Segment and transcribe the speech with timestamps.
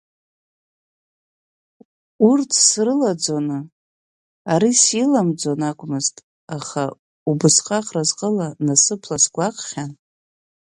[2.29, 3.59] Урҭ срылаӡоны,
[4.53, 6.15] ари силамӡон акәмызт,
[6.55, 6.83] аха
[7.31, 9.91] убасҟак разҟыла, насыԥла сгәаҟхьан.